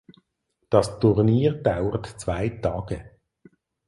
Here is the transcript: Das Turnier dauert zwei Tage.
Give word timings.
Das 0.71 0.97
Turnier 0.99 1.53
dauert 1.61 2.07
zwei 2.19 2.49
Tage. 2.49 3.11